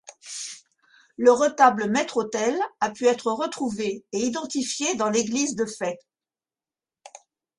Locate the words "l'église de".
5.11-5.67